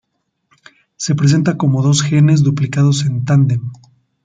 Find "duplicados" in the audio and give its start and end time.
2.41-3.05